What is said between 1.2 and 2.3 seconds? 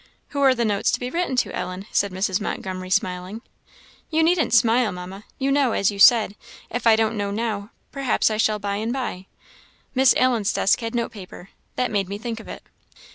to, Ellen?" said